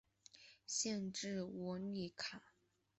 [0.65, 2.41] 县治窝利卡。